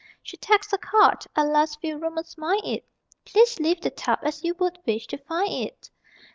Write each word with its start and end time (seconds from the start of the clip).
She 0.23 0.35
tacks 0.35 0.73
a 0.73 0.79
card 0.79 1.27
(alas, 1.35 1.75
few 1.75 1.95
roomers 1.99 2.35
mind 2.35 2.63
it) 2.65 2.87
_Please 3.23 3.59
leave 3.59 3.81
the 3.81 3.91
tub 3.91 4.17
as 4.23 4.43
you 4.43 4.55
would 4.55 4.79
wish 4.87 5.05
to 5.05 5.17
find 5.19 5.53
it! 5.53 5.91